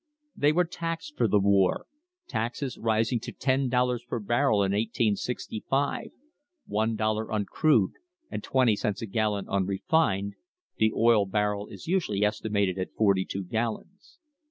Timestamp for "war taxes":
1.39-2.75